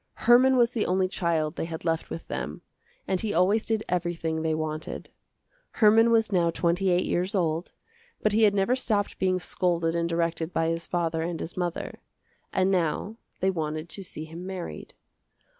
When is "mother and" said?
11.55-12.71